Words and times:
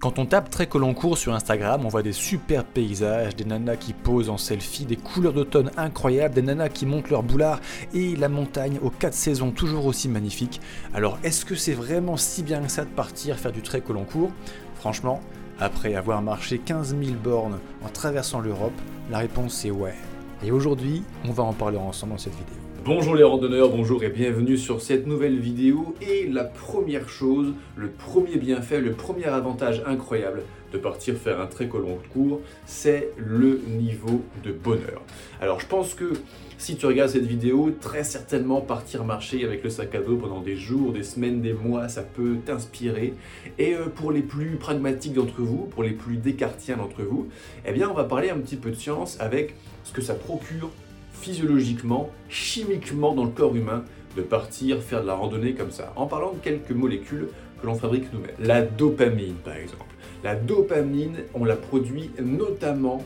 Quand 0.00 0.20
on 0.20 0.26
tape 0.26 0.48
très 0.48 0.68
court 0.68 1.18
sur 1.18 1.34
Instagram, 1.34 1.84
on 1.84 1.88
voit 1.88 2.04
des 2.04 2.12
superbes 2.12 2.68
paysages, 2.72 3.34
des 3.34 3.44
nanas 3.44 3.74
qui 3.74 3.92
posent 3.92 4.30
en 4.30 4.38
selfie, 4.38 4.84
des 4.84 4.94
couleurs 4.94 5.32
d'automne 5.32 5.72
incroyables, 5.76 6.36
des 6.36 6.42
nanas 6.42 6.68
qui 6.68 6.86
montent 6.86 7.10
leur 7.10 7.24
boulard 7.24 7.60
et 7.92 8.14
la 8.14 8.28
montagne 8.28 8.78
aux 8.80 8.90
quatre 8.90 9.14
saisons 9.14 9.50
toujours 9.50 9.86
aussi 9.86 10.08
magnifiques. 10.08 10.60
Alors 10.94 11.18
est-ce 11.24 11.44
que 11.44 11.56
c'est 11.56 11.72
vraiment 11.72 12.16
si 12.16 12.44
bien 12.44 12.62
que 12.62 12.70
ça 12.70 12.84
de 12.84 12.90
partir 12.90 13.36
faire 13.38 13.50
du 13.50 13.60
trait 13.60 13.80
court 13.80 14.30
Franchement, 14.76 15.20
après 15.58 15.96
avoir 15.96 16.22
marché 16.22 16.58
15 16.58 16.96
000 16.96 17.16
bornes 17.16 17.58
en 17.84 17.88
traversant 17.88 18.38
l'Europe, 18.38 18.80
la 19.10 19.18
réponse 19.18 19.64
est 19.64 19.72
ouais. 19.72 19.96
Et 20.44 20.52
aujourd'hui, 20.52 21.02
on 21.24 21.32
va 21.32 21.42
en 21.42 21.52
parler 21.52 21.76
ensemble 21.76 22.12
dans 22.12 22.18
cette 22.18 22.34
vidéo. 22.34 22.67
Bonjour 22.84 23.16
les 23.16 23.24
randonneurs, 23.24 23.70
bonjour 23.70 24.04
et 24.04 24.08
bienvenue 24.08 24.56
sur 24.56 24.80
cette 24.80 25.06
nouvelle 25.06 25.38
vidéo. 25.38 25.94
Et 26.00 26.28
la 26.28 26.44
première 26.44 27.08
chose, 27.08 27.52
le 27.76 27.88
premier 27.88 28.36
bienfait, 28.36 28.80
le 28.80 28.92
premier 28.92 29.26
avantage 29.26 29.82
incroyable 29.84 30.42
de 30.72 30.78
partir 30.78 31.16
faire 31.16 31.40
un 31.40 31.46
très 31.46 31.66
long 31.66 31.98
court, 32.12 32.40
c'est 32.66 33.10
le 33.16 33.60
niveau 33.66 34.22
de 34.44 34.52
bonheur. 34.52 35.02
Alors 35.40 35.58
je 35.58 35.66
pense 35.66 35.94
que 35.94 36.12
si 36.56 36.76
tu 36.76 36.86
regardes 36.86 37.10
cette 37.10 37.26
vidéo, 37.26 37.74
très 37.80 38.04
certainement 38.04 38.60
partir 38.60 39.04
marcher 39.04 39.44
avec 39.44 39.64
le 39.64 39.70
sac 39.70 39.94
à 39.96 40.00
dos 40.00 40.16
pendant 40.16 40.40
des 40.40 40.56
jours, 40.56 40.92
des 40.92 41.02
semaines, 41.02 41.42
des 41.42 41.54
mois, 41.54 41.88
ça 41.88 42.02
peut 42.02 42.36
t'inspirer. 42.46 43.14
Et 43.58 43.74
euh, 43.74 43.86
pour 43.86 44.12
les 44.12 44.22
plus 44.22 44.56
pragmatiques 44.56 45.14
d'entre 45.14 45.42
vous, 45.42 45.66
pour 45.66 45.82
les 45.82 45.92
plus 45.92 46.16
décartiens 46.16 46.76
d'entre 46.76 47.02
vous, 47.02 47.28
eh 47.66 47.72
bien 47.72 47.90
on 47.90 47.94
va 47.94 48.04
parler 48.04 48.30
un 48.30 48.38
petit 48.38 48.56
peu 48.56 48.70
de 48.70 48.76
science 48.76 49.16
avec 49.20 49.56
ce 49.82 49.92
que 49.92 50.00
ça 50.00 50.14
procure 50.14 50.70
physiologiquement, 51.20 52.10
chimiquement 52.28 53.14
dans 53.14 53.24
le 53.24 53.30
corps 53.30 53.54
humain 53.54 53.84
de 54.16 54.22
partir 54.22 54.82
faire 54.82 55.02
de 55.02 55.06
la 55.06 55.14
randonnée 55.14 55.54
comme 55.54 55.70
ça, 55.70 55.92
en 55.96 56.06
parlant 56.06 56.32
de 56.32 56.38
quelques 56.38 56.70
molécules 56.70 57.28
que 57.60 57.66
l'on 57.66 57.74
fabrique 57.74 58.12
nous-mêmes. 58.12 58.36
La 58.38 58.62
dopamine, 58.62 59.34
par 59.44 59.56
exemple. 59.56 59.84
La 60.24 60.34
dopamine, 60.34 61.18
on 61.34 61.44
la 61.44 61.56
produit 61.56 62.10
notamment 62.20 63.04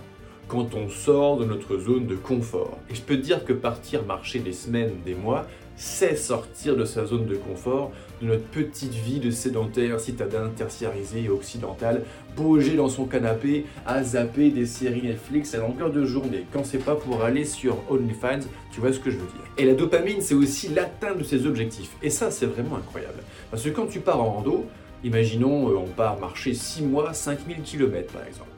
quand 0.49 0.75
on 0.75 0.89
sort 0.89 1.39
de 1.39 1.45
notre 1.45 1.79
zone 1.79 2.07
de 2.07 2.17
confort. 2.17 2.79
Et 2.91 2.95
je 2.95 3.01
peux 3.01 3.17
dire 3.17 3.45
que 3.45 3.53
partir 3.53 4.05
marcher 4.05 4.39
des 4.39 4.53
semaines, 4.53 4.93
des 5.05 5.15
mois, 5.15 5.47
c'est 5.77 6.17
sortir 6.17 6.77
de 6.77 6.85
sa 6.85 7.07
zone 7.07 7.27
de 7.27 7.37
confort, 7.37 7.93
de 8.21 8.29
notre 8.29 8.45
petite 8.45 8.95
vie 8.95 9.19
de 9.19 9.31
sédentaire, 9.31 10.01
citadin, 10.01 10.51
tertiarisé 10.57 11.25
et 11.25 11.29
occidental, 11.29 12.03
bouger 12.37 12.77
dans 12.77 12.89
son 12.89 13.05
canapé, 13.05 13.67
à 13.87 14.03
zapper 14.03 14.51
des 14.51 14.67
séries 14.67 15.03
Netflix 15.03 15.55
à 15.55 15.59
longueur 15.59 15.91
de 15.91 16.05
journée, 16.05 16.47
quand 16.53 16.65
c'est 16.65 16.79
pas 16.79 16.95
pour 16.95 17.23
aller 17.23 17.45
sur 17.45 17.77
OnlyFans, 17.91 18.47
tu 18.73 18.81
vois 18.81 18.93
ce 18.93 19.01
que 19.01 19.11
je 19.11 19.17
veux 19.17 19.27
dire. 19.27 19.53
Et 19.59 19.65
la 19.65 19.75
dopamine, 19.75 20.21
c'est 20.21 20.35
aussi 20.35 20.69
l'atteinte 20.69 21.19
de 21.19 21.25
ses 21.25 21.47
objectifs. 21.47 21.91
Et 22.03 22.11
ça, 22.11 22.31
c'est 22.31 22.47
vraiment 22.47 22.77
incroyable. 22.77 23.23
Parce 23.51 23.63
que 23.63 23.71
quand 23.71 23.87
tu 23.87 24.01
pars 24.01 24.21
en 24.21 24.33
rando, 24.33 24.67
imaginons, 25.05 25.69
euh, 25.69 25.77
on 25.77 25.89
part 25.89 26.19
marcher 26.19 26.55
6 26.55 26.83
mois, 26.83 27.13
5000 27.13 27.63
km 27.63 28.13
par 28.13 28.27
exemple. 28.27 28.52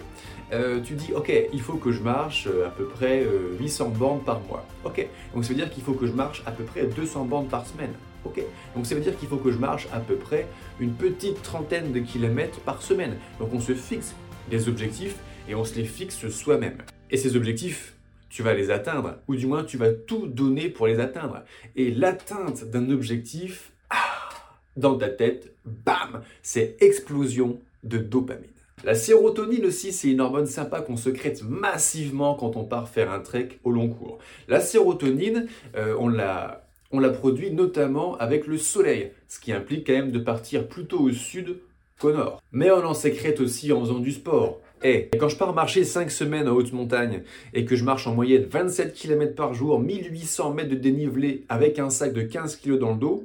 Euh, 0.55 0.81
tu 0.81 0.95
dis, 0.95 1.13
ok, 1.13 1.33
il 1.53 1.61
faut 1.61 1.75
que 1.75 1.91
je 1.91 2.01
marche 2.01 2.47
euh, 2.47 2.69
à 2.69 2.71
peu 2.71 2.85
près 2.85 3.27
800 3.59 3.87
euh, 3.87 3.99
bandes 3.99 4.25
par 4.25 4.41
mois. 4.43 4.65
Ok, 4.85 5.05
donc 5.35 5.45
ça 5.45 5.49
veut 5.49 5.57
dire 5.57 5.69
qu'il 5.69 5.83
faut 5.83 5.95
que 5.95 6.07
je 6.07 6.13
marche 6.13 6.43
à 6.47 6.53
peu 6.53 6.63
près 6.63 6.87
200 6.87 7.25
bandes 7.25 7.49
par 7.49 7.67
semaine. 7.67 7.93
Ok, 8.25 8.41
donc 8.77 8.87
ça 8.87 8.95
veut 8.95 9.01
dire 9.01 9.19
qu'il 9.19 9.29
faut 9.29 9.37
que 9.37 9.51
je 9.51 9.59
marche 9.59 9.89
à 9.93 9.99
peu 9.99 10.15
près 10.15 10.47
une 10.79 10.93
petite 10.93 11.43
trentaine 11.43 11.93
de 11.93 11.99
kilomètres 11.99 12.61
par 12.61 12.83
semaine. 12.83 13.17
Donc 13.41 13.53
on 13.53 13.61
se 13.61 13.75
fixe 13.75 14.15
des 14.49 14.69
objectifs 14.69 15.17
et 15.49 15.57
on 15.57 15.65
se 15.65 15.75
les 15.75 15.85
fixe 15.85 16.29
soi-même. 16.29 16.79
Et 17.11 17.17
ces 17.17 17.37
objectifs, 17.37 17.97
tu 18.31 18.43
vas 18.43 18.55
les 18.55 18.71
atteindre, 18.71 19.17
ou 19.27 19.35
du 19.35 19.47
moins 19.47 19.65
tu 19.65 19.77
vas 19.77 19.93
tout 19.93 20.29
donner 20.29 20.69
pour 20.69 20.87
les 20.87 21.01
atteindre. 21.01 21.43
Et 21.75 21.91
l'atteinte 21.91 22.65
d'un 22.65 22.91
objectif, 22.91 23.73
ah, 23.91 24.31
dans 24.77 24.97
ta 24.97 25.09
tête, 25.09 25.53
bam, 25.65 26.23
c'est 26.43 26.77
explosion 26.81 27.61
de 27.83 27.99
dopamine. 27.99 28.55
La 28.85 28.95
sérotonine 28.95 29.65
aussi, 29.65 29.93
c'est 29.95 30.11
une 30.11 30.21
hormone 30.21 30.45
sympa 30.47 30.83
qu'on 30.83 30.99
secrète 30.99 31.43
massivement 31.43 32.35
quand 32.35 32.55
on 32.57 32.65
part 32.65 32.91
faire 32.91 33.11
un 33.11 33.21
trek 33.21 33.59
au 33.65 33.71
long 33.71 33.89
cours. 33.89 34.19
La 34.47 34.61
sérotonine, 34.61 35.47
euh, 35.75 35.95
on 35.99 36.09
la 36.09 37.11
produit 37.11 37.51
notamment 37.51 38.15
avec 38.19 38.47
le 38.47 38.59
soleil, 38.59 39.11
ce 39.27 39.41
qui 39.41 39.53
implique 39.53 39.87
quand 39.87 39.95
même 39.95 40.13
de 40.13 40.19
partir 40.19 40.69
plutôt 40.69 41.01
au 41.01 41.11
sud 41.13 41.61
qu'au 41.99 42.13
nord. 42.13 42.43
Mais 42.53 42.71
on 42.71 42.85
en 42.85 42.93
sécrète 42.93 43.41
aussi 43.41 43.73
en 43.73 43.81
faisant 43.81 44.01
du 44.01 44.13
sport. 44.13 44.61
Et 44.83 45.09
quand 45.19 45.31
je 45.31 45.37
pars 45.37 45.55
marcher 45.55 45.83
5 45.83 46.11
semaines 46.11 46.47
en 46.47 46.53
haute 46.53 46.75
montagne 46.75 47.23
et 47.55 47.65
que 47.65 47.77
je 47.77 47.85
marche 47.85 48.07
en 48.07 48.15
moyenne 48.15 48.45
27 48.45 48.93
km 48.93 49.35
par 49.35 49.55
jour, 49.55 49.81
1800 49.81 50.53
mètres 50.53 50.69
de 50.69 50.75
dénivelé 50.75 51.47
avec 51.49 51.79
un 51.79 51.89
sac 51.89 52.13
de 52.13 52.21
15 52.21 52.57
kg 52.57 52.79
dans 52.79 52.93
le 52.93 52.99
dos, 52.99 53.25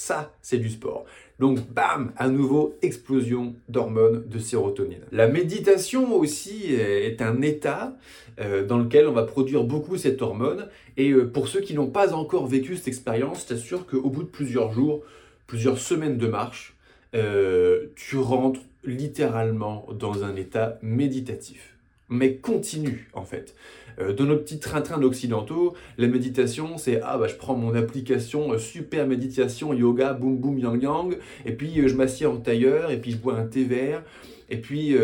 ça 0.00 0.32
c'est 0.40 0.56
du 0.56 0.70
sport. 0.70 1.04
Donc, 1.38 1.58
bam, 1.72 2.12
à 2.16 2.28
nouveau, 2.28 2.74
explosion 2.80 3.54
d'hormones 3.68 4.24
de 4.28 4.38
sérotonine. 4.38 5.04
La 5.12 5.26
méditation 5.26 6.14
aussi 6.14 6.72
est 6.74 7.22
un 7.22 7.42
état 7.42 7.96
euh, 8.40 8.64
dans 8.66 8.78
lequel 8.78 9.06
on 9.06 9.12
va 9.12 9.24
produire 9.24 9.64
beaucoup 9.64 9.96
cette 9.96 10.22
hormone. 10.22 10.68
Et 10.96 11.10
euh, 11.10 11.26
pour 11.26 11.48
ceux 11.48 11.60
qui 11.60 11.74
n'ont 11.74 11.90
pas 11.90 12.14
encore 12.14 12.46
vécu 12.46 12.76
cette 12.76 12.88
expérience, 12.88 13.42
je 13.42 13.54
t'assure 13.54 13.86
qu'au 13.86 14.08
bout 14.08 14.22
de 14.22 14.28
plusieurs 14.28 14.72
jours, 14.72 15.02
plusieurs 15.46 15.78
semaines 15.78 16.16
de 16.16 16.26
marche, 16.26 16.76
euh, 17.14 17.86
tu 17.94 18.16
rentres 18.16 18.60
littéralement 18.84 19.86
dans 19.98 20.24
un 20.24 20.36
état 20.36 20.78
méditatif 20.82 21.76
mais 22.10 22.36
continue 22.36 23.08
en 23.14 23.24
fait. 23.24 23.54
Euh, 24.00 24.12
dans 24.12 24.24
nos 24.24 24.36
petits 24.36 24.58
train-train 24.58 24.98
d'occidentaux, 24.98 25.74
la 25.96 26.08
méditation 26.08 26.76
c'est 26.76 27.00
ah 27.02 27.16
bah 27.16 27.28
je 27.28 27.36
prends 27.36 27.54
mon 27.54 27.74
application 27.74 28.52
euh, 28.52 28.58
super 28.58 29.06
méditation 29.06 29.72
yoga 29.72 30.12
boum 30.12 30.36
boum 30.36 30.58
yang 30.58 30.82
yang 30.82 31.16
et 31.44 31.52
puis 31.52 31.80
euh, 31.80 31.88
je 31.88 31.94
m'assieds 31.94 32.26
en 32.26 32.36
tailleur 32.36 32.90
et 32.90 33.00
puis 33.00 33.12
je 33.12 33.16
bois 33.16 33.36
un 33.36 33.46
thé 33.46 33.64
vert 33.64 34.02
et 34.48 34.56
puis 34.56 34.96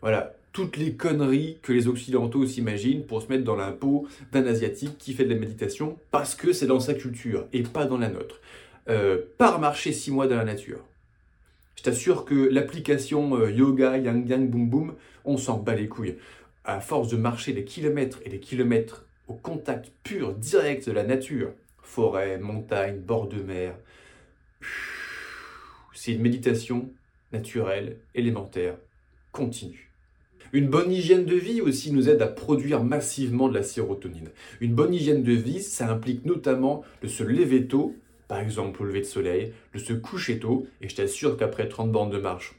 voilà 0.00 0.36
toutes 0.52 0.76
les 0.76 0.92
conneries 0.92 1.58
que 1.62 1.72
les 1.72 1.88
occidentaux 1.88 2.46
s'imaginent 2.46 3.04
pour 3.04 3.20
se 3.20 3.28
mettre 3.28 3.42
dans 3.42 3.56
la 3.56 3.72
peau 3.72 4.06
d'un 4.30 4.46
asiatique 4.46 4.98
qui 4.98 5.12
fait 5.12 5.24
de 5.24 5.34
la 5.34 5.40
méditation 5.40 5.98
parce 6.12 6.36
que 6.36 6.52
c'est 6.52 6.68
dans 6.68 6.78
sa 6.78 6.94
culture 6.94 7.46
et 7.52 7.64
pas 7.64 7.86
dans 7.86 7.98
la 7.98 8.08
nôtre. 8.08 8.40
par 9.36 9.58
marcher 9.58 9.92
six 9.92 10.12
mois 10.12 10.28
dans 10.28 10.36
la 10.36 10.44
nature. 10.44 10.78
Je 11.74 11.82
t'assure 11.82 12.24
que 12.24 12.36
l'application 12.36 13.48
yoga, 13.48 13.98
yang 13.98 14.28
yang, 14.28 14.48
boum 14.48 14.70
boum, 14.70 14.94
on 15.24 15.36
s'en 15.38 15.58
bat 15.58 15.74
les 15.74 15.88
couilles 15.88 16.14
à 16.64 16.80
force 16.80 17.08
de 17.08 17.16
marcher 17.16 17.52
des 17.52 17.64
kilomètres 17.64 18.20
et 18.24 18.30
des 18.30 18.40
kilomètres 18.40 19.06
au 19.28 19.34
contact 19.34 19.92
pur, 20.02 20.34
direct 20.34 20.86
de 20.86 20.92
la 20.92 21.04
nature, 21.04 21.52
forêt, 21.82 22.38
montagne, 22.38 22.98
bord 22.98 23.28
de 23.28 23.42
mer, 23.42 23.74
c'est 25.94 26.12
une 26.12 26.22
méditation 26.22 26.90
naturelle, 27.32 27.98
élémentaire, 28.14 28.76
continue. 29.32 29.90
Une 30.52 30.68
bonne 30.68 30.92
hygiène 30.92 31.24
de 31.24 31.34
vie 31.34 31.60
aussi 31.60 31.92
nous 31.92 32.08
aide 32.08 32.22
à 32.22 32.28
produire 32.28 32.84
massivement 32.84 33.48
de 33.48 33.54
la 33.54 33.62
sérotonine. 33.62 34.30
Une 34.60 34.74
bonne 34.74 34.94
hygiène 34.94 35.22
de 35.22 35.32
vie, 35.32 35.62
ça 35.62 35.90
implique 35.90 36.24
notamment 36.24 36.84
de 37.02 37.08
se 37.08 37.24
lever 37.24 37.66
tôt, 37.66 37.96
par 38.28 38.38
exemple 38.38 38.82
au 38.82 38.84
lever 38.84 39.00
de 39.00 39.06
soleil, 39.06 39.52
de 39.72 39.78
se 39.78 39.92
coucher 39.92 40.38
tôt, 40.38 40.66
et 40.80 40.88
je 40.88 40.94
t'assure 40.94 41.36
qu'après 41.36 41.68
30 41.68 41.90
bandes 41.90 42.12
de 42.12 42.18
marche, 42.18 42.54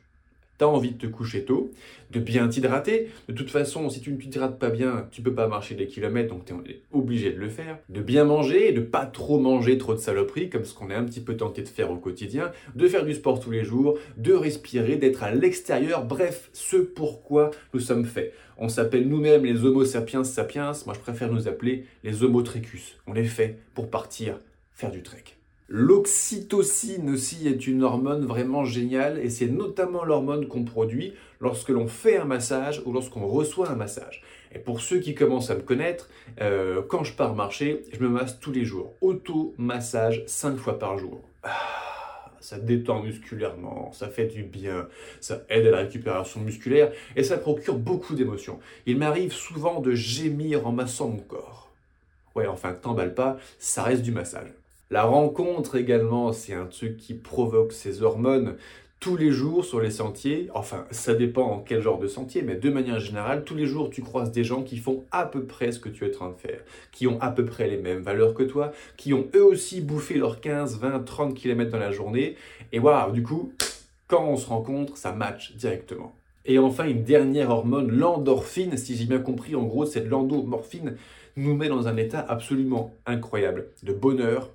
tu 0.58 0.64
as 0.64 0.68
envie 0.68 0.92
de 0.92 0.98
te 0.98 1.08
coucher 1.08 1.44
tôt, 1.44 1.72
de 2.12 2.20
bien 2.20 2.48
t'hydrater. 2.48 3.10
De 3.28 3.34
toute 3.34 3.50
façon, 3.50 3.90
si 3.90 4.02
tu 4.02 4.12
ne 4.12 4.18
t'hydrates 4.18 4.58
pas 4.58 4.70
bien, 4.70 5.08
tu 5.12 5.22
peux 5.22 5.34
pas 5.34 5.48
marcher 5.48 5.76
des 5.76 5.88
kilomètres, 5.88 6.34
donc 6.34 6.46
tu 6.46 6.54
es 6.72 6.82
obligé 6.92 7.32
de 7.32 7.40
le 7.40 7.50
faire. 7.50 7.80
De 7.90 8.02
bien 8.02 8.24
manger, 8.24 8.72
de 8.72 8.82
pas 8.82 9.06
trop 9.06 9.40
manger 9.40 9.78
trop 9.78 9.94
de 9.94 10.00
saloperies, 10.00 10.50
comme 10.50 10.66
ce 10.66 10.74
qu'on 10.74 10.90
est 10.90 10.96
un 10.96 11.04
petit 11.04 11.22
peu 11.22 11.36
tenté 11.36 11.62
de 11.62 11.68
faire 11.68 11.92
au 11.92 11.98
quotidien. 11.98 12.52
De 12.76 12.88
faire 12.88 13.06
du 13.06 13.14
sport 13.14 13.40
tous 13.40 13.52
les 13.52 13.64
jours, 13.64 13.98
de 14.18 14.34
respirer, 14.34 14.98
d'être 14.98 15.24
à 15.24 15.32
l'extérieur. 15.32 16.06
Bref, 16.06 16.50
ce 16.54 16.78
pourquoi 16.78 17.52
nous 17.74 17.80
sommes 17.80 18.06
faits. 18.06 18.34
On 18.58 18.70
s'appelle 18.70 19.08
nous-mêmes 19.08 19.46
les 19.46 19.66
Homo 19.66 19.84
sapiens 19.84 20.24
sapiens. 20.24 20.72
Moi, 20.86 20.96
je 20.96 21.00
préfère 21.00 21.32
nous 21.32 21.48
appeler 21.48 21.86
les 22.04 22.24
Homo 22.24 22.42
trecus. 22.42 22.98
On 23.08 23.16
est 23.16 23.24
fait 23.24 23.60
pour 23.74 23.90
partir 23.90 24.40
faire 24.74 24.92
du 24.92 25.04
trek. 25.04 25.24
L'oxytocine 25.68 27.10
aussi 27.10 27.48
est 27.48 27.66
une 27.66 27.84
hormone 27.84 28.24
vraiment 28.24 28.66
géniale 28.66 29.18
et 29.18 29.32
c'est 29.32 29.48
notamment 29.48 30.06
l'hormone 30.06 30.48
qu'on 30.48 30.64
produit 30.64 31.14
lorsque 31.42 31.70
l'on 31.70 31.88
fait 31.88 32.18
un 32.18 32.26
massage 32.26 32.84
ou 32.86 32.94
lorsqu'on 32.94 33.26
reçoit 33.26 33.72
un 33.72 33.76
massage. 33.76 34.22
Et 34.54 34.60
pour 34.60 34.80
ceux 34.80 35.00
qui 35.00 35.16
commencent 35.16 35.50
à 35.50 35.56
me 35.56 35.62
connaître, 35.62 36.08
euh, 36.40 36.84
quand 36.88 37.04
je 37.04 37.14
pars 37.14 37.34
marcher, 37.34 37.82
je 37.92 38.00
me 38.00 38.10
masse 38.10 38.40
tous 38.40 38.52
les 38.52 38.64
jours. 38.64 38.94
Auto-massage 39.02 40.24
5 40.28 40.56
fois 40.58 40.78
par 40.78 41.00
jour. 41.00 41.20
Ah, 41.42 41.50
ça 42.42 42.60
détend 42.60 43.02
musculairement, 43.02 43.92
ça 43.92 44.08
fait 44.08 44.28
du 44.28 44.44
bien, 44.44 44.88
ça 45.20 45.42
aide 45.50 45.66
à 45.66 45.72
la 45.72 45.78
récupération 45.80 46.42
musculaire 46.42 46.92
et 47.16 47.24
ça 47.24 47.38
procure 47.38 47.80
beaucoup 47.80 48.14
d'émotions. 48.14 48.60
Il 48.86 49.00
m'arrive 49.00 49.34
souvent 49.34 49.82
de 49.82 49.96
gémir 49.96 50.68
en 50.68 50.72
massant 50.72 51.10
mon 51.10 51.18
corps. 51.18 51.72
Ouais, 52.36 52.46
enfin, 52.46 52.74
t'emballe 52.74 53.16
pas, 53.16 53.38
ça 53.58 53.82
reste 53.82 54.04
du 54.04 54.12
massage. 54.12 54.54
La 54.96 55.04
rencontre 55.04 55.76
également, 55.76 56.32
c'est 56.32 56.54
un 56.54 56.68
truc 56.68 56.96
qui 56.96 57.16
provoque 57.16 57.74
ces 57.74 58.02
hormones 58.02 58.56
tous 59.02 59.18
les 59.18 59.30
jours 59.30 59.66
sur 59.66 59.82
les 59.82 59.92
sentiers. 59.92 60.48
Enfin, 60.54 60.86
ça 60.90 61.14
dépend 61.14 61.44
en 61.44 61.60
quel 61.60 61.82
genre 61.82 62.00
de 62.00 62.08
sentier, 62.08 62.42
mais 62.44 62.56
de 62.56 62.70
manière 62.70 63.02
générale, 63.02 63.44
tous 63.44 63.56
les 63.56 63.66
jours, 63.66 63.90
tu 63.90 64.02
croises 64.02 64.32
des 64.32 64.46
gens 64.46 64.64
qui 64.64 64.78
font 64.78 65.04
à 65.12 65.26
peu 65.26 65.44
près 65.44 65.74
ce 65.74 65.80
que 65.80 65.90
tu 65.90 66.06
es 66.06 66.08
en 66.08 66.18
train 66.18 66.30
de 66.30 66.38
faire, 66.38 66.62
qui 66.94 67.08
ont 67.08 67.20
à 67.20 67.30
peu 67.30 67.44
près 67.44 67.68
les 67.68 67.76
mêmes 67.76 68.04
valeurs 68.04 68.34
que 68.34 68.44
toi, 68.44 68.72
qui 68.96 69.14
ont 69.14 69.28
eux 69.36 69.44
aussi 69.44 69.82
bouffé 69.82 70.14
leurs 70.14 70.40
15, 70.40 70.80
20, 70.80 71.00
30 71.00 71.34
km 71.34 71.72
dans 71.72 71.78
la 71.78 71.92
journée. 71.92 72.38
Et 72.72 72.80
waouh, 72.80 73.12
du 73.12 73.22
coup, 73.22 73.52
quand 74.08 74.24
on 74.24 74.38
se 74.38 74.48
rencontre, 74.48 74.96
ça 74.96 75.12
match 75.12 75.58
directement. 75.58 76.16
Et 76.46 76.58
enfin, 76.58 76.86
une 76.86 77.04
dernière 77.04 77.50
hormone, 77.50 77.92
l'endorphine, 77.92 78.78
si 78.78 78.96
j'ai 78.96 79.08
bien 79.08 79.20
compris, 79.20 79.56
en 79.56 79.64
gros, 79.64 79.86
cette 79.86 80.08
l'endomorphine 80.08 80.96
nous 81.36 81.54
met 81.54 81.68
dans 81.68 81.90
un 81.90 81.98
état 81.98 82.26
absolument 82.30 82.94
incroyable 83.06 83.68
de 83.84 83.92
bonheur, 83.92 84.52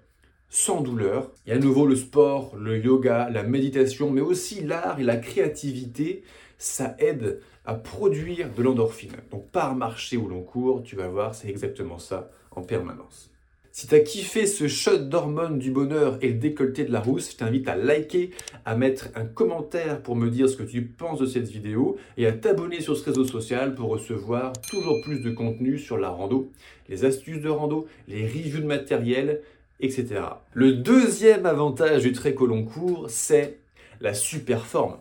sans 0.51 0.83
douleur. 0.83 1.31
Et 1.47 1.53
à 1.53 1.59
nouveau, 1.59 1.87
le 1.87 1.97
sport, 1.97 2.55
le 2.57 2.79
yoga, 2.79 3.31
la 3.31 3.45
méditation, 3.45 4.11
mais 4.11 4.21
aussi 4.21 4.61
l'art 4.61 5.01
et 5.01 5.05
la 5.05 5.17
créativité, 5.17 6.23
ça 6.59 6.95
aide 6.99 7.41
à 7.65 7.75
produire 7.75 8.53
de 8.53 8.63
l'endorphine. 8.63 9.13
Donc 9.31 9.51
par 9.51 9.75
marché 9.75 10.17
où 10.17 10.29
l'on 10.29 10.43
court, 10.43 10.83
tu 10.83 10.97
vas 10.97 11.09
voir, 11.09 11.35
c'est 11.35 11.49
exactement 11.49 11.99
ça 11.99 12.31
en 12.51 12.63
permanence. 12.63 13.31
Si 13.73 13.87
tu 13.87 13.95
as 13.95 14.01
kiffé 14.01 14.47
ce 14.47 14.67
shot 14.67 14.99
d'hormones 14.99 15.61
du 15.61 15.71
bonheur 15.71 16.19
et 16.23 16.29
le 16.29 16.35
décolleté 16.35 16.85
de 16.85 16.91
la 16.91 16.99
rousse, 16.99 17.31
je 17.31 17.37
t'invite 17.37 17.69
à 17.69 17.77
liker, 17.77 18.31
à 18.65 18.77
mettre 18.77 19.11
un 19.15 19.25
commentaire 19.25 20.03
pour 20.03 20.17
me 20.17 20.29
dire 20.29 20.49
ce 20.49 20.57
que 20.57 20.65
tu 20.65 20.83
penses 20.83 21.21
de 21.21 21.27
cette 21.27 21.49
vidéo 21.49 21.97
et 22.17 22.27
à 22.27 22.33
t'abonner 22.33 22.81
sur 22.81 22.97
ce 22.97 23.05
réseau 23.05 23.25
social 23.25 23.77
pour 23.77 23.89
recevoir 23.91 24.53
toujours 24.69 25.01
plus 25.05 25.21
de 25.21 25.31
contenu 25.31 25.79
sur 25.79 25.99
la 25.99 26.09
rando, 26.09 26.51
les 26.89 27.05
astuces 27.05 27.41
de 27.41 27.49
rando, 27.49 27.87
les 28.09 28.27
reviews 28.27 28.61
de 28.61 28.67
matériel, 28.67 29.41
etc. 29.81 30.23
Le 30.53 30.73
deuxième 30.73 31.47
avantage 31.47 32.03
du 32.03 32.13
très 32.13 32.33
long 32.33 32.65
court, 32.65 33.07
c'est 33.09 33.59
la 34.01 34.15
super 34.15 34.67
forme. 34.67 34.97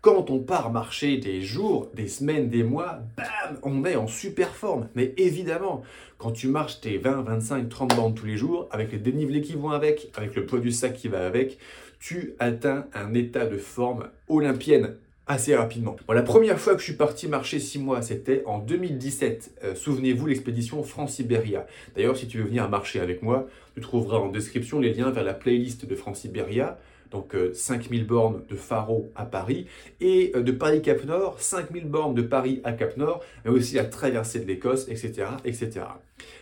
Quand 0.00 0.30
on 0.30 0.38
part 0.38 0.72
marcher 0.72 1.18
des 1.18 1.42
jours, 1.42 1.90
des 1.94 2.08
semaines, 2.08 2.48
des 2.48 2.62
mois, 2.62 3.00
bam, 3.18 3.58
on 3.62 3.84
est 3.84 3.96
en 3.96 4.06
super 4.06 4.54
forme. 4.54 4.88
Mais 4.94 5.12
évidemment, 5.18 5.82
quand 6.16 6.30
tu 6.30 6.48
marches 6.48 6.80
tes 6.80 6.96
20, 6.96 7.22
25, 7.22 7.68
30 7.68 7.96
bandes 7.96 8.14
tous 8.14 8.24
les 8.24 8.38
jours, 8.38 8.66
avec 8.70 8.92
les 8.92 8.98
dénivelés 8.98 9.42
qui 9.42 9.54
vont 9.54 9.70
avec, 9.70 10.10
avec 10.16 10.34
le 10.34 10.46
poids 10.46 10.60
du 10.60 10.72
sac 10.72 10.94
qui 10.94 11.08
va 11.08 11.26
avec, 11.26 11.58
tu 11.98 12.34
atteins 12.38 12.86
un 12.94 13.12
état 13.12 13.44
de 13.44 13.58
forme 13.58 14.08
olympienne 14.28 14.96
assez 15.30 15.54
rapidement. 15.54 15.96
la 16.08 16.22
première 16.22 16.58
fois 16.58 16.74
que 16.74 16.80
je 16.80 16.84
suis 16.84 16.94
parti 16.94 17.28
marcher 17.28 17.60
6 17.60 17.78
mois, 17.78 18.02
c'était 18.02 18.42
en 18.46 18.58
2017. 18.58 19.52
Euh, 19.62 19.74
souvenez-vous, 19.74 20.26
l'expédition 20.26 20.82
France-Sibéria. 20.82 21.66
D'ailleurs, 21.94 22.16
si 22.16 22.26
tu 22.26 22.38
veux 22.38 22.44
venir 22.44 22.68
marcher 22.68 22.98
avec 23.00 23.22
moi, 23.22 23.46
tu 23.74 23.80
trouveras 23.80 24.18
en 24.18 24.28
description 24.28 24.80
les 24.80 24.92
liens 24.92 25.10
vers 25.10 25.24
la 25.24 25.34
playlist 25.34 25.86
de 25.86 25.94
France-Sibéria 25.94 26.78
donc 27.10 27.34
5000 27.52 28.02
euh, 28.02 28.04
bornes 28.04 28.42
de 28.48 28.54
Faro 28.54 29.10
à 29.16 29.24
Paris, 29.24 29.66
et 30.00 30.32
euh, 30.34 30.42
de 30.42 30.52
Paris-Cap 30.52 31.04
Nord, 31.04 31.40
5000 31.40 31.86
bornes 31.86 32.14
de 32.14 32.22
Paris 32.22 32.60
à 32.62 32.72
Cap 32.72 32.96
Nord, 32.96 33.20
mais 33.44 33.50
aussi 33.50 33.74
la 33.74 33.84
traversée 33.84 34.38
de 34.38 34.46
l'Écosse, 34.46 34.86
etc., 34.88 35.26
etc. 35.44 35.86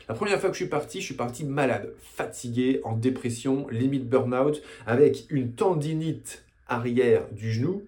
La 0.08 0.14
première 0.14 0.38
fois 0.40 0.50
que 0.50 0.54
je 0.56 0.62
suis 0.62 0.70
parti, 0.70 1.00
je 1.00 1.06
suis 1.06 1.14
parti 1.14 1.44
malade, 1.44 1.92
fatigué, 1.98 2.80
en 2.84 2.96
dépression, 2.96 3.66
limite 3.70 4.08
burn-out, 4.08 4.62
avec 4.86 5.24
une 5.30 5.52
tendinite 5.52 6.44
arrière 6.66 7.22
du 7.32 7.50
genou. 7.50 7.82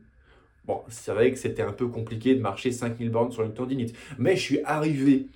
Bon, 0.71 0.83
c'est 0.89 1.11
vrai 1.11 1.33
que 1.33 1.37
c'était 1.37 1.63
un 1.63 1.73
peu 1.73 1.89
compliqué 1.89 2.37
de 2.37 2.41
marcher 2.41 2.71
5000 2.71 3.11
bornes 3.11 3.33
sur 3.33 3.43
une 3.43 3.53
tendinite, 3.53 3.93
mais 4.21 4.37
je 4.37 4.41
suis 4.41 4.61
arrivé 4.63 5.27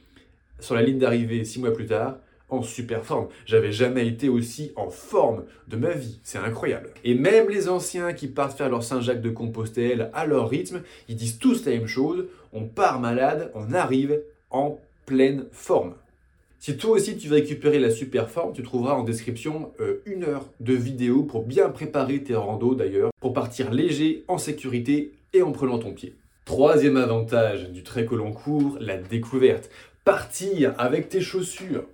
sur 0.60 0.76
la 0.76 0.82
ligne 0.82 1.00
d'arrivée 1.00 1.44
six 1.44 1.58
mois 1.58 1.72
plus 1.72 1.86
tard, 1.86 2.18
en 2.50 2.62
super 2.62 3.04
forme. 3.04 3.26
J'avais 3.44 3.72
jamais 3.72 4.06
été 4.06 4.28
aussi 4.28 4.70
en 4.76 4.90
forme 4.90 5.42
de 5.66 5.76
ma 5.76 5.90
vie. 5.90 6.20
C'est 6.22 6.38
incroyable. 6.38 6.90
Et 7.02 7.16
même 7.16 7.48
les 7.48 7.68
anciens 7.68 8.12
qui 8.12 8.28
partent 8.28 8.56
faire 8.56 8.68
leur 8.68 8.84
Saint-Jacques 8.84 9.22
de 9.22 9.30
Compostelle 9.30 10.08
à 10.14 10.24
leur 10.24 10.48
rythme, 10.48 10.82
ils 11.08 11.16
disent 11.16 11.40
tous 11.40 11.66
la 11.66 11.72
même 11.72 11.88
chose. 11.88 12.26
On 12.52 12.66
part 12.66 13.00
malade, 13.00 13.50
on 13.56 13.72
arrive 13.72 14.20
en 14.50 14.78
pleine 15.04 15.46
forme. 15.50 15.94
Si 16.60 16.76
toi 16.76 16.92
aussi 16.92 17.16
tu 17.16 17.26
veux 17.26 17.34
récupérer 17.34 17.80
la 17.80 17.90
super 17.90 18.30
forme, 18.30 18.52
tu 18.52 18.62
trouveras 18.62 18.94
en 18.94 19.02
description 19.02 19.72
euh, 19.80 19.96
une 20.06 20.22
heure 20.22 20.48
de 20.60 20.74
vidéo 20.74 21.24
pour 21.24 21.44
bien 21.44 21.70
préparer 21.70 22.22
tes 22.22 22.36
randos 22.36 22.76
d'ailleurs, 22.76 23.10
pour 23.20 23.32
partir 23.32 23.72
léger, 23.72 24.22
en 24.28 24.38
sécurité 24.38 25.12
et 25.34 25.42
en 25.42 25.52
prenant 25.52 25.78
ton 25.78 25.92
pied. 25.92 26.14
Troisième 26.44 26.96
avantage 26.96 27.70
du 27.70 27.82
très 27.82 28.04
long 28.04 28.32
court, 28.32 28.78
la 28.80 28.96
découverte. 28.96 29.68
Partir 30.04 30.74
avec 30.78 31.08
tes 31.08 31.20
chaussures, 31.20 31.84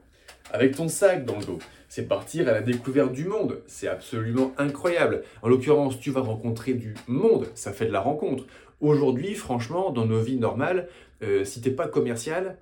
avec 0.52 0.76
ton 0.76 0.88
sac 0.88 1.24
dans 1.24 1.38
le 1.38 1.44
dos. 1.44 1.58
C'est 1.88 2.06
partir 2.06 2.48
à 2.48 2.52
la 2.52 2.60
découverte 2.60 3.12
du 3.12 3.24
monde. 3.24 3.62
C'est 3.66 3.88
absolument 3.88 4.52
incroyable. 4.58 5.22
En 5.42 5.48
l'occurrence, 5.48 5.98
tu 5.98 6.10
vas 6.10 6.20
rencontrer 6.20 6.74
du 6.74 6.94
monde. 7.08 7.46
Ça 7.54 7.72
fait 7.72 7.86
de 7.86 7.92
la 7.92 8.00
rencontre. 8.00 8.44
Aujourd'hui, 8.80 9.34
franchement, 9.34 9.90
dans 9.90 10.06
nos 10.06 10.20
vies 10.20 10.38
normales, 10.38 10.88
euh, 11.22 11.44
si 11.44 11.60
t'es 11.60 11.70
pas 11.70 11.88
commercial, 11.88 12.58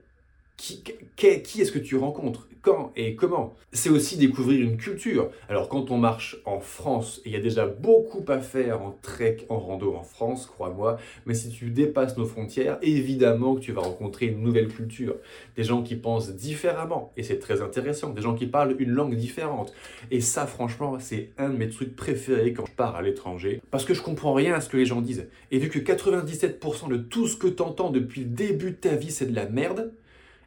qui, 0.59 0.83
est-ce 1.23 1.73
que 1.73 1.79
tu 1.79 1.97
rencontres? 1.97 2.49
Quand 2.61 2.93
et 2.97 3.15
comment? 3.15 3.55
C'est 3.73 3.89
aussi 3.89 4.17
découvrir 4.17 4.61
une 4.61 4.77
culture. 4.77 5.31
Alors 5.49 5.69
quand 5.69 5.93
on 5.93 5.97
marche 5.97 6.37
en 6.45 6.59
France, 6.59 7.23
il 7.25 7.31
y 7.31 7.37
a 7.37 7.41
déjà 7.41 7.67
beaucoup 7.67 8.25
à 8.27 8.41
faire 8.41 8.83
en 8.83 8.99
trek, 9.01 9.47
en 9.49 9.59
rando 9.59 9.95
en 9.95 10.03
France, 10.03 10.47
crois-moi, 10.47 10.99
mais 11.25 11.35
si 11.35 11.51
tu 11.51 11.71
dépasses 11.71 12.17
nos 12.17 12.27
frontières, 12.27 12.79
évidemment 12.83 13.55
que 13.55 13.61
tu 13.61 13.71
vas 13.71 13.83
rencontrer 13.83 14.27
une 14.27 14.43
nouvelle 14.43 14.67
culture. 14.67 15.15
Des 15.57 15.63
gens 15.63 15.83
qui 15.83 15.95
pensent 15.95 16.35
différemment, 16.35 17.13
et 17.17 17.23
c'est 17.23 17.39
très 17.39 17.63
intéressant, 17.63 18.11
des 18.11 18.23
gens 18.23 18.35
qui 18.35 18.47
parlent 18.47 18.75
une 18.81 18.91
langue 18.91 19.15
différente. 19.15 19.73
Et 20.11 20.21
ça, 20.21 20.47
franchement, 20.47 20.99
c'est 20.99 21.31
un 21.39 21.51
de 21.51 21.57
mes 21.57 21.69
trucs 21.69 21.95
préférés 21.95 22.53
quand 22.53 22.67
je 22.67 22.73
pars 22.73 22.97
à 22.97 23.03
l'étranger, 23.03 23.63
parce 23.71 23.85
que 23.85 23.95
je 23.95 24.03
comprends 24.03 24.35
rien 24.35 24.55
à 24.55 24.61
ce 24.61 24.69
que 24.69 24.77
les 24.77 24.87
gens 24.87 25.01
disent. 25.01 25.29
Et 25.53 25.59
vu 25.59 25.69
que 25.69 25.79
97% 25.79 26.89
de 26.89 26.97
tout 26.97 27.29
ce 27.29 27.37
que 27.37 27.47
tu 27.47 27.63
entends 27.63 27.91
depuis 27.91 28.23
le 28.23 28.31
début 28.31 28.73
de 28.73 28.77
ta 28.77 28.97
vie, 28.97 29.13
c'est 29.13 29.27
de 29.27 29.37
la 29.37 29.49
merde, 29.49 29.93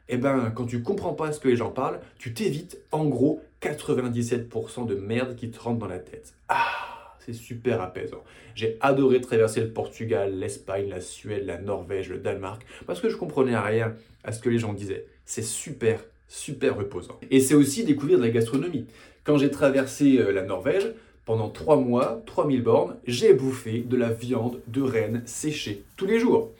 eh 0.08 0.16
ben, 0.16 0.52
quand 0.54 0.66
tu 0.66 0.82
comprends 0.82 1.14
pas 1.14 1.32
ce 1.32 1.40
que 1.40 1.48
les 1.48 1.56
gens 1.56 1.70
parlent, 1.70 2.00
tu 2.18 2.34
t'évites 2.34 2.78
en 2.90 3.06
gros 3.06 3.42
97% 3.62 4.86
de 4.86 4.94
merde 4.94 5.36
qui 5.36 5.50
te 5.50 5.60
rentre 5.60 5.78
dans 5.78 5.86
la 5.86 5.98
tête. 5.98 6.34
Ah, 6.48 7.14
c'est 7.20 7.32
super 7.32 7.80
apaisant. 7.80 8.22
J'ai 8.54 8.76
adoré 8.80 9.20
traverser 9.20 9.60
le 9.60 9.70
Portugal, 9.70 10.38
l'Espagne, 10.38 10.88
la 10.88 11.00
Suède, 11.00 11.46
la 11.46 11.58
Norvège, 11.58 12.10
le 12.10 12.18
Danemark, 12.18 12.62
parce 12.86 13.00
que 13.00 13.08
je 13.08 13.16
comprenais 13.16 13.56
rien 13.56 13.94
à 14.24 14.32
ce 14.32 14.40
que 14.40 14.50
les 14.50 14.58
gens 14.58 14.72
disaient. 14.72 15.06
C'est 15.24 15.44
super, 15.44 16.00
super 16.28 16.76
reposant. 16.76 17.18
Et 17.30 17.40
c'est 17.40 17.54
aussi 17.54 17.84
découvrir 17.84 18.18
de 18.18 18.24
la 18.24 18.30
gastronomie. 18.30 18.86
Quand 19.24 19.38
j'ai 19.38 19.50
traversé 19.50 20.18
euh, 20.18 20.32
la 20.32 20.42
Norvège, 20.42 20.92
pendant 21.24 21.48
3 21.48 21.76
mois, 21.76 22.22
3000 22.26 22.62
bornes, 22.62 22.96
j'ai 23.06 23.32
bouffé 23.32 23.80
de 23.80 23.96
la 23.96 24.10
viande 24.10 24.60
de 24.66 24.82
renne 24.82 25.22
séchée 25.24 25.84
tous 25.96 26.06
les 26.06 26.18
jours. 26.18 26.50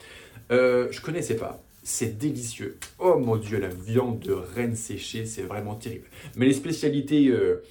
Euh, 0.51 0.87
je 0.91 1.01
connaissais 1.01 1.35
pas. 1.35 1.61
C'est 1.83 2.17
délicieux. 2.17 2.77
Oh 2.97 3.17
mon 3.19 3.35
dieu, 3.35 3.59
la 3.59 3.67
viande 3.67 4.19
de 4.19 4.31
reine 4.31 4.75
séchée, 4.75 5.25
c'est 5.25 5.41
vraiment 5.41 5.75
terrible. 5.75 6.07
Mais 6.37 6.45
les 6.45 6.53
spécialités 6.53 7.27
euh, 7.27 7.61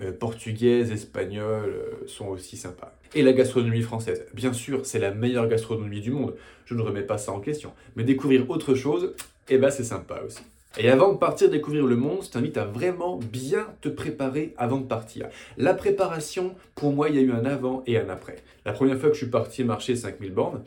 euh, 0.00 0.10
portugaises, 0.10 0.90
espagnoles 0.90 1.74
euh, 1.74 2.06
sont 2.06 2.28
aussi 2.28 2.56
sympas. 2.56 2.94
Et 3.14 3.22
la 3.22 3.34
gastronomie 3.34 3.82
française. 3.82 4.24
Bien 4.32 4.54
sûr, 4.54 4.86
c'est 4.86 4.98
la 4.98 5.12
meilleure 5.12 5.48
gastronomie 5.48 6.00
du 6.00 6.12
monde. 6.12 6.34
Je 6.64 6.74
ne 6.74 6.80
remets 6.80 7.02
pas 7.02 7.18
ça 7.18 7.32
en 7.32 7.40
question. 7.40 7.72
Mais 7.94 8.04
découvrir 8.04 8.48
autre 8.48 8.74
chose, 8.74 9.14
eh 9.50 9.58
ben 9.58 9.70
c'est 9.70 9.84
sympa 9.84 10.22
aussi. 10.26 10.42
Et 10.78 10.88
avant 10.88 11.12
de 11.12 11.18
partir 11.18 11.50
découvrir 11.50 11.86
le 11.86 11.96
monde, 11.96 12.20
je 12.22 12.30
t'invite 12.30 12.56
à 12.56 12.64
vraiment 12.64 13.16
bien 13.16 13.66
te 13.80 13.88
préparer 13.88 14.54
avant 14.56 14.78
de 14.78 14.86
partir. 14.86 15.28
La 15.56 15.74
préparation, 15.74 16.54
pour 16.74 16.92
moi, 16.92 17.08
il 17.08 17.16
y 17.16 17.18
a 17.18 17.22
eu 17.22 17.32
un 17.32 17.44
avant 17.44 17.82
et 17.86 17.98
un 17.98 18.08
après. 18.08 18.36
La 18.64 18.72
première 18.72 18.98
fois 18.98 19.08
que 19.08 19.14
je 19.14 19.20
suis 19.20 19.30
parti 19.30 19.64
marcher 19.64 19.96
5000 19.96 20.32
bornes, 20.32 20.62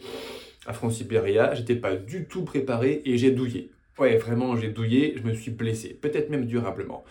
à 0.66 0.74
France-Sibéria, 0.74 1.54
j'étais 1.56 1.76
pas 1.76 1.96
du 1.96 2.26
tout 2.26 2.44
préparé 2.44 3.02
et 3.06 3.18
j'ai 3.18 3.32
douillé. 3.32 3.72
Ouais, 3.98 4.18
vraiment, 4.18 4.56
j'ai 4.56 4.70
douillé, 4.70 5.16
je 5.18 5.24
me 5.24 5.34
suis 5.34 5.52
blessé, 5.52 5.90
peut-être 6.00 6.30
même 6.30 6.46
durablement. 6.46 7.04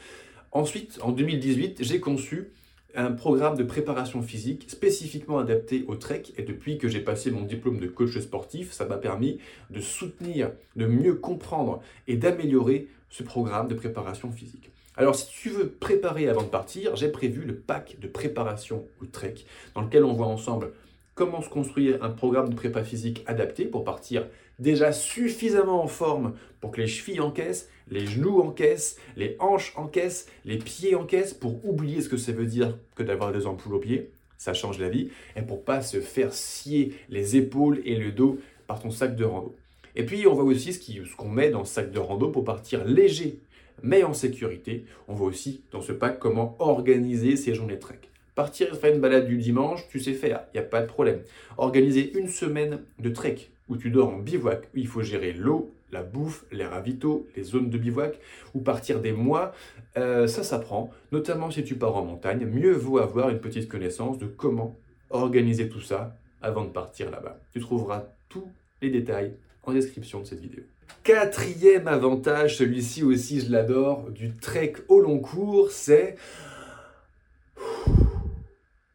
Ensuite, 0.52 0.98
en 1.02 1.12
2018, 1.12 1.78
j'ai 1.82 2.00
conçu 2.00 2.50
un 2.94 3.12
programme 3.12 3.56
de 3.56 3.62
préparation 3.62 4.22
physique 4.22 4.64
spécifiquement 4.68 5.38
adapté 5.38 5.84
au 5.86 5.94
trek 5.94 6.24
et 6.36 6.42
depuis 6.42 6.78
que 6.78 6.88
j'ai 6.88 7.00
passé 7.00 7.30
mon 7.30 7.42
diplôme 7.42 7.78
de 7.78 7.86
coach 7.86 8.18
sportif, 8.18 8.72
ça 8.72 8.84
m'a 8.86 8.96
permis 8.96 9.38
de 9.70 9.80
soutenir, 9.80 10.50
de 10.76 10.86
mieux 10.86 11.14
comprendre 11.14 11.80
et 12.08 12.16
d'améliorer 12.16 12.88
ce 13.08 13.22
programme 13.22 13.68
de 13.68 13.74
préparation 13.74 14.32
physique. 14.32 14.70
Alors 14.96 15.14
si 15.14 15.28
tu 15.30 15.50
veux 15.50 15.68
préparer 15.68 16.28
avant 16.28 16.42
de 16.42 16.48
partir, 16.48 16.96
j'ai 16.96 17.08
prévu 17.08 17.42
le 17.42 17.54
pack 17.54 17.98
de 18.00 18.08
préparation 18.08 18.86
au 19.00 19.06
trek 19.06 19.36
dans 19.74 19.82
lequel 19.82 20.04
on 20.04 20.12
voit 20.12 20.26
ensemble 20.26 20.72
comment 21.20 21.42
se 21.42 21.50
construire 21.50 22.02
un 22.02 22.08
programme 22.08 22.48
de 22.48 22.54
prépa 22.54 22.82
physique 22.82 23.24
adapté 23.26 23.66
pour 23.66 23.84
partir 23.84 24.26
déjà 24.58 24.90
suffisamment 24.90 25.84
en 25.84 25.86
forme 25.86 26.32
pour 26.60 26.70
que 26.70 26.80
les 26.80 26.86
chevilles 26.86 27.20
encaissent, 27.20 27.68
les 27.90 28.06
genoux 28.06 28.40
encaissent, 28.40 28.96
les 29.18 29.36
hanches 29.38 29.74
encaissent, 29.76 30.30
les 30.46 30.56
pieds 30.56 30.94
encaissent 30.94 31.34
pour 31.34 31.62
oublier 31.62 32.00
ce 32.00 32.08
que 32.08 32.16
ça 32.16 32.32
veut 32.32 32.46
dire 32.46 32.78
que 32.94 33.02
d'avoir 33.02 33.32
des 33.32 33.44
ampoules 33.44 33.74
aux 33.74 33.80
pieds. 33.80 34.12
Ça 34.38 34.54
change 34.54 34.78
la 34.78 34.88
vie. 34.88 35.10
Et 35.36 35.42
pour 35.42 35.62
pas 35.62 35.82
se 35.82 36.00
faire 36.00 36.32
scier 36.32 36.94
les 37.10 37.36
épaules 37.36 37.82
et 37.84 37.96
le 37.96 38.12
dos 38.12 38.38
par 38.66 38.80
ton 38.80 38.90
sac 38.90 39.14
de 39.14 39.24
rando. 39.26 39.54
Et 39.96 40.06
puis 40.06 40.26
on 40.26 40.32
voit 40.32 40.44
aussi 40.44 40.72
ce 40.72 41.16
qu'on 41.16 41.28
met 41.28 41.50
dans 41.50 41.58
le 41.58 41.66
sac 41.66 41.90
de 41.90 41.98
rando 41.98 42.30
pour 42.30 42.44
partir 42.44 42.86
léger 42.86 43.40
mais 43.82 44.04
en 44.04 44.14
sécurité. 44.14 44.86
On 45.06 45.12
voit 45.12 45.28
aussi 45.28 45.64
dans 45.70 45.82
ce 45.82 45.92
pack 45.92 46.18
comment 46.18 46.56
organiser 46.60 47.36
ses 47.36 47.54
journées 47.54 47.76
de 47.76 47.80
trek. 47.80 48.00
Partir 48.40 48.74
faire 48.74 48.94
une 48.94 49.02
balade 49.02 49.26
du 49.26 49.36
dimanche, 49.36 49.86
tu 49.90 50.00
sais 50.00 50.14
faire, 50.14 50.46
il 50.54 50.58
n'y 50.58 50.64
a 50.64 50.66
pas 50.66 50.80
de 50.80 50.86
problème. 50.86 51.20
Organiser 51.58 52.16
une 52.18 52.26
semaine 52.26 52.80
de 52.98 53.10
trek 53.10 53.50
où 53.68 53.76
tu 53.76 53.90
dors 53.90 54.08
en 54.08 54.16
bivouac, 54.16 54.62
où 54.74 54.78
il 54.78 54.86
faut 54.86 55.02
gérer 55.02 55.34
l'eau, 55.34 55.74
la 55.92 56.02
bouffe, 56.02 56.46
les 56.50 56.64
ravitaux, 56.64 57.28
les 57.36 57.42
zones 57.42 57.68
de 57.68 57.76
bivouac, 57.76 58.18
ou 58.54 58.60
partir 58.60 59.02
des 59.02 59.12
mois, 59.12 59.52
euh, 59.98 60.26
ça 60.26 60.42
s'apprend, 60.42 60.90
notamment 61.12 61.50
si 61.50 61.64
tu 61.64 61.74
pars 61.74 61.94
en 61.94 62.02
montagne. 62.02 62.46
Mieux 62.46 62.72
vaut 62.72 62.96
avoir 62.96 63.28
une 63.28 63.40
petite 63.40 63.68
connaissance 63.68 64.16
de 64.16 64.24
comment 64.24 64.74
organiser 65.10 65.68
tout 65.68 65.82
ça 65.82 66.16
avant 66.40 66.64
de 66.64 66.70
partir 66.70 67.10
là-bas. 67.10 67.38
Tu 67.52 67.60
trouveras 67.60 68.06
tous 68.30 68.48
les 68.80 68.88
détails 68.88 69.34
en 69.64 69.74
description 69.74 70.20
de 70.20 70.24
cette 70.24 70.40
vidéo. 70.40 70.62
Quatrième 71.02 71.88
avantage, 71.88 72.56
celui-ci 72.56 73.02
aussi 73.04 73.40
je 73.40 73.52
l'adore, 73.52 74.10
du 74.10 74.34
trek 74.34 74.76
au 74.88 75.00
long 75.00 75.18
cours, 75.18 75.70
c'est 75.70 76.16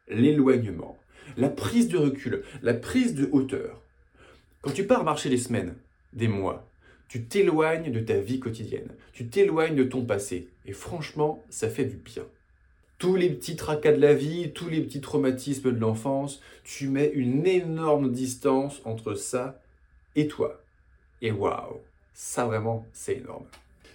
l'éloignement, 0.08 0.98
la 1.36 1.48
prise 1.48 1.88
de 1.88 1.98
recul, 1.98 2.42
la 2.62 2.74
prise 2.74 3.14
de 3.14 3.28
hauteur. 3.32 3.80
Quand 4.62 4.72
tu 4.72 4.86
pars 4.86 5.04
marcher 5.04 5.28
des 5.28 5.38
semaines, 5.38 5.74
des 6.12 6.28
mois, 6.28 6.68
tu 7.08 7.24
t'éloignes 7.24 7.92
de 7.92 8.00
ta 8.00 8.18
vie 8.18 8.40
quotidienne, 8.40 8.88
tu 9.12 9.26
t'éloignes 9.26 9.76
de 9.76 9.84
ton 9.84 10.04
passé, 10.04 10.48
et 10.64 10.72
franchement, 10.72 11.44
ça 11.50 11.68
fait 11.68 11.84
du 11.84 11.96
bien. 11.96 12.24
Tous 12.98 13.14
les 13.14 13.28
petits 13.30 13.56
tracas 13.56 13.92
de 13.92 14.00
la 14.00 14.14
vie, 14.14 14.52
tous 14.52 14.68
les 14.68 14.80
petits 14.80 15.02
traumatismes 15.02 15.70
de 15.72 15.78
l'enfance, 15.78 16.40
tu 16.64 16.88
mets 16.88 17.10
une 17.14 17.46
énorme 17.46 18.10
distance 18.10 18.80
entre 18.84 19.14
ça 19.14 19.60
et 20.14 20.28
toi. 20.28 20.62
Et 21.20 21.30
waouh, 21.30 21.80
ça 22.14 22.46
vraiment, 22.46 22.86
c'est 22.92 23.18
énorme. 23.18 23.44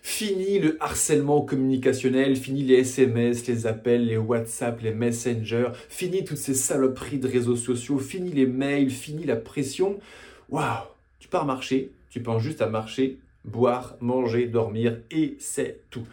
Fini 0.02 0.58
le 0.58 0.78
harcèlement 0.80 1.42
communicationnel, 1.42 2.36
fini 2.36 2.64
les 2.64 2.80
SMS, 2.80 3.46
les 3.46 3.68
appels, 3.68 4.08
les 4.08 4.18
WhatsApp, 4.18 4.82
les 4.82 4.94
Messenger, 4.94 5.70
fini 5.90 6.24
toutes 6.24 6.38
ces 6.38 6.56
saloperies 6.56 7.20
de 7.20 7.28
réseaux 7.28 7.56
sociaux, 7.56 8.00
fini 8.00 8.32
les 8.32 8.48
mails, 8.48 8.90
fini 8.90 9.26
la 9.26 9.36
pression. 9.36 10.00
Waouh, 10.50 10.86
tu 11.20 11.28
pars 11.28 11.46
marcher, 11.46 11.92
tu 12.10 12.20
penses 12.20 12.42
juste 12.42 12.64
à 12.64 12.68
marcher, 12.68 13.20
boire, 13.46 13.96
manger, 14.02 14.48
dormir 14.48 14.98
et 15.12 15.36
c'est 15.40 15.82
tout. 15.92 16.08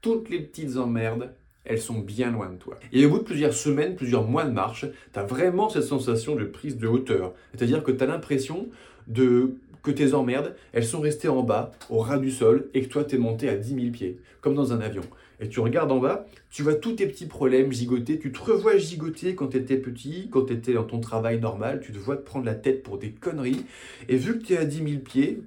Toutes 0.00 0.30
les 0.30 0.40
petites 0.40 0.76
emmerdes, 0.78 1.30
elles 1.66 1.80
sont 1.80 1.98
bien 1.98 2.30
loin 2.30 2.50
de 2.50 2.56
toi. 2.56 2.78
Et 2.92 3.04
au 3.04 3.10
bout 3.10 3.18
de 3.18 3.24
plusieurs 3.24 3.54
semaines, 3.54 3.94
plusieurs 3.94 4.24
mois 4.24 4.44
de 4.44 4.52
marche, 4.52 4.86
tu 5.12 5.18
as 5.18 5.24
vraiment 5.24 5.68
cette 5.68 5.84
sensation 5.84 6.34
de 6.34 6.44
prise 6.44 6.78
de 6.78 6.86
hauteur. 6.86 7.34
C'est-à-dire 7.54 7.82
que 7.82 7.92
tu 7.92 8.02
as 8.02 8.06
l'impression 8.06 8.68
de 9.06 9.56
que 9.84 9.90
tes 9.90 10.14
emmerdes, 10.14 10.56
elles 10.72 10.84
sont 10.84 11.00
restées 11.00 11.28
en 11.28 11.42
bas, 11.42 11.70
au 11.90 11.98
ras 11.98 12.18
du 12.18 12.30
sol, 12.30 12.68
et 12.74 12.82
que 12.82 12.88
toi, 12.88 13.04
tu 13.04 13.14
es 13.14 13.18
monté 13.18 13.48
à 13.48 13.56
10 13.56 13.74
000 13.74 13.90
pieds, 13.92 14.18
comme 14.40 14.54
dans 14.54 14.72
un 14.72 14.80
avion. 14.80 15.02
Et 15.40 15.48
tu 15.48 15.60
regardes 15.60 15.92
en 15.92 15.98
bas, 15.98 16.26
tu 16.50 16.62
vois 16.62 16.74
tous 16.74 16.92
tes 16.92 17.06
petits 17.06 17.26
problèmes 17.26 17.72
gigoter, 17.72 18.18
tu 18.18 18.32
te 18.32 18.40
revois 18.40 18.78
gigoter 18.78 19.34
quand 19.34 19.48
tu 19.48 19.58
étais 19.58 19.76
petit, 19.76 20.28
quand 20.30 20.46
tu 20.46 20.54
étais 20.54 20.72
dans 20.72 20.84
ton 20.84 21.00
travail 21.00 21.38
normal, 21.38 21.80
tu 21.84 21.92
te 21.92 21.98
vois 21.98 22.16
te 22.16 22.22
prendre 22.22 22.46
la 22.46 22.54
tête 22.54 22.82
pour 22.82 22.98
des 22.98 23.10
conneries, 23.10 23.66
et 24.08 24.16
vu 24.16 24.38
que 24.38 24.46
tu 24.46 24.54
es 24.54 24.58
à 24.58 24.64
10 24.64 24.76
000 24.76 24.88
pieds, 25.00 25.42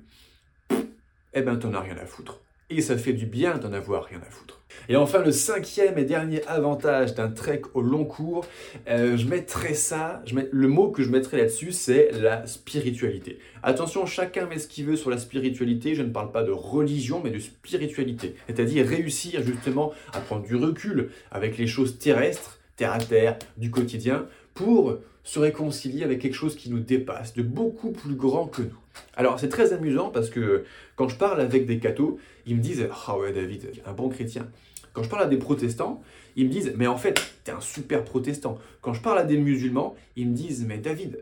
eh 1.33 1.41
ben, 1.41 1.57
t'en 1.57 1.73
as 1.73 1.81
rien 1.81 1.97
à 1.97 2.05
foutre. 2.05 2.39
Et 2.69 2.81
ça 2.81 2.97
fait 2.97 3.13
du 3.13 3.25
bien 3.25 3.57
d'en 3.57 3.73
avoir 3.73 4.05
rien 4.05 4.19
à 4.19 4.29
foutre. 4.29 4.56
Et 4.89 4.95
enfin, 4.95 5.23
le 5.23 5.31
cinquième 5.31 5.97
et 5.97 6.05
dernier 6.05 6.45
avantage 6.47 7.15
d'un 7.15 7.29
trek 7.29 7.61
au 7.73 7.81
long 7.81 8.05
cours, 8.05 8.45
euh, 8.87 9.17
je 9.17 9.27
mettrais 9.27 9.73
ça, 9.73 10.21
je 10.25 10.35
le 10.49 10.67
mot 10.67 10.89
que 10.89 11.03
je 11.03 11.09
mettrais 11.09 11.37
là-dessus, 11.37 11.71
c'est 11.71 12.09
la 12.13 12.45
spiritualité. 12.47 13.39
Attention, 13.63 14.05
chacun 14.05 14.45
met 14.45 14.59
ce 14.59 14.67
qu'il 14.67 14.85
veut 14.85 14.95
sur 14.95 15.09
la 15.09 15.17
spiritualité, 15.17 15.95
je 15.95 16.03
ne 16.03 16.09
parle 16.09 16.31
pas 16.31 16.43
de 16.43 16.51
religion, 16.51 17.21
mais 17.23 17.31
de 17.31 17.39
spiritualité. 17.39 18.35
C'est-à-dire 18.47 18.87
réussir 18.87 19.43
justement 19.43 19.91
à 20.13 20.19
prendre 20.19 20.45
du 20.45 20.55
recul 20.55 21.09
avec 21.31 21.57
les 21.57 21.67
choses 21.67 21.97
terrestres, 21.97 22.59
terre 22.75 22.93
à 22.93 22.99
terre, 22.99 23.37
du 23.57 23.71
quotidien, 23.71 24.25
pour 24.53 24.97
se 25.27 25.39
réconcilier 25.39 26.03
avec 26.03 26.19
quelque 26.19 26.35
chose 26.35 26.55
qui 26.55 26.69
nous 26.69 26.79
dépasse, 26.79 27.33
de 27.33 27.43
beaucoup 27.43 27.91
plus 27.91 28.15
grand 28.15 28.47
que 28.47 28.61
nous. 28.61 28.79
Alors 29.17 29.41
c'est 29.41 29.49
très 29.49 29.73
amusant 29.73 30.09
parce 30.09 30.29
que 30.29 30.63
quand 30.95 31.09
je 31.09 31.17
parle 31.17 31.41
avec 31.41 31.65
des 31.65 31.79
cathos, 31.79 32.17
ils 32.45 32.55
me 32.55 32.61
disent 32.61 32.87
Ah 33.05 33.17
ouais 33.17 33.33
David, 33.33 33.73
un 33.85 33.91
bon 33.91 34.07
chrétien. 34.07 34.47
Quand 34.93 35.03
je 35.03 35.09
parle 35.09 35.23
à 35.23 35.27
des 35.27 35.35
protestants, 35.35 36.01
ils 36.37 36.45
me 36.45 36.49
disent 36.49 36.73
Mais 36.77 36.87
en 36.87 36.95
fait, 36.95 37.19
t'es 37.43 37.51
un 37.51 37.59
super 37.59 38.05
protestant. 38.05 38.57
Quand 38.79 38.93
je 38.93 39.01
parle 39.01 39.19
à 39.19 39.25
des 39.25 39.37
musulmans, 39.37 39.97
ils 40.15 40.29
me 40.29 40.33
disent 40.33 40.63
Mais 40.65 40.77
David, 40.77 41.21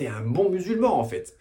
t'es 0.00 0.06
un 0.06 0.22
bon 0.22 0.48
musulman 0.48 0.98
en 0.98 1.04
fait. 1.04 1.36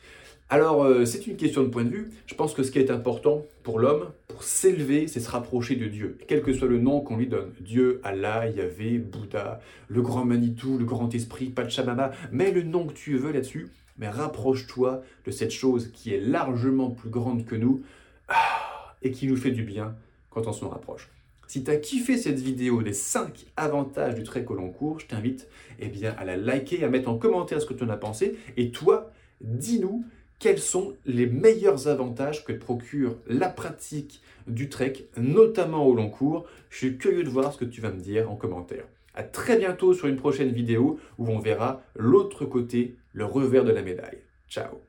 Alors, 0.49 0.83
euh, 0.83 1.05
c'est 1.05 1.27
une 1.27 1.37
question 1.37 1.63
de 1.63 1.69
point 1.69 1.85
de 1.85 1.89
vue. 1.89 2.09
Je 2.25 2.35
pense 2.35 2.53
que 2.53 2.61
ce 2.61 2.71
qui 2.71 2.79
est 2.79 2.91
important 2.91 3.45
pour 3.63 3.79
l'homme, 3.79 4.09
pour 4.27 4.43
s'élever, 4.43 5.07
c'est 5.07 5.21
se 5.21 5.29
rapprocher 5.29 5.77
de 5.77 5.87
Dieu, 5.87 6.17
quel 6.27 6.41
que 6.41 6.51
soit 6.51 6.67
le 6.67 6.77
nom 6.77 6.99
qu'on 6.99 7.15
lui 7.15 7.27
donne. 7.27 7.53
Dieu, 7.61 8.01
Allah, 8.03 8.49
Yahvé, 8.49 8.97
Bouddha, 8.97 9.61
le 9.87 10.01
grand 10.01 10.25
Manitou, 10.25 10.77
le 10.77 10.83
grand 10.83 11.13
esprit, 11.15 11.51
Pachamama, 11.51 12.11
mets 12.33 12.51
le 12.51 12.63
nom 12.63 12.85
que 12.85 12.93
tu 12.93 13.15
veux 13.17 13.31
là-dessus, 13.31 13.69
mais 13.97 14.09
rapproche-toi 14.09 15.03
de 15.25 15.31
cette 15.31 15.51
chose 15.51 15.89
qui 15.93 16.13
est 16.13 16.19
largement 16.19 16.89
plus 16.89 17.09
grande 17.09 17.45
que 17.45 17.55
nous 17.55 17.83
ah, 18.27 18.95
et 19.01 19.11
qui 19.11 19.27
nous 19.27 19.37
fait 19.37 19.51
du 19.51 19.63
bien 19.63 19.95
quand 20.31 20.47
on 20.47 20.51
s'en 20.51 20.67
rapproche. 20.67 21.07
Si 21.49 21.63
tu 21.63 21.71
as 21.71 21.77
kiffé 21.77 22.15
cette 22.15 22.39
vidéo 22.39 22.83
des 22.83 22.93
5 22.93 23.47
avantages 23.57 24.13
du 24.13 24.21
trek 24.21 24.45
au 24.49 24.53
long 24.53 24.69
cours, 24.69 24.99
je 24.99 25.07
t'invite 25.07 25.47
eh 25.79 25.91
à 26.05 26.23
la 26.23 26.37
liker, 26.37 26.83
à 26.83 26.89
mettre 26.89 27.09
en 27.09 27.17
commentaire 27.17 27.59
ce 27.59 27.65
que 27.65 27.73
tu 27.73 27.83
en 27.83 27.89
as 27.89 27.97
pensé. 27.97 28.37
Et 28.55 28.69
toi, 28.69 29.11
dis-nous 29.41 30.05
quels 30.37 30.59
sont 30.59 30.93
les 31.07 31.25
meilleurs 31.25 31.87
avantages 31.87 32.45
que 32.45 32.53
procure 32.53 33.17
la 33.25 33.49
pratique 33.49 34.21
du 34.45 34.69
trek, 34.69 35.07
notamment 35.17 35.87
au 35.87 35.95
long 35.95 36.11
cours. 36.11 36.45
Je 36.69 36.77
suis 36.77 36.97
curieux 36.99 37.23
de 37.23 37.29
voir 37.29 37.51
ce 37.51 37.57
que 37.57 37.65
tu 37.65 37.81
vas 37.81 37.89
me 37.89 37.99
dire 37.99 38.29
en 38.29 38.35
commentaire. 38.35 38.85
À 39.15 39.23
très 39.23 39.57
bientôt 39.57 39.95
sur 39.95 40.07
une 40.07 40.17
prochaine 40.17 40.51
vidéo 40.51 40.99
où 41.17 41.29
on 41.29 41.39
verra 41.39 41.81
l'autre 41.95 42.45
côté, 42.45 42.95
le 43.13 43.25
revers 43.25 43.65
de 43.65 43.71
la 43.71 43.81
médaille. 43.81 44.19
Ciao 44.47 44.81